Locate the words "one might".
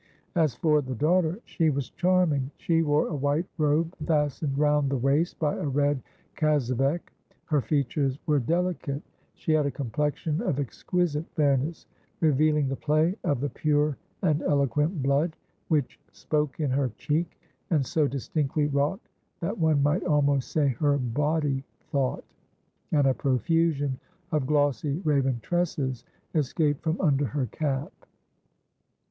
19.59-20.01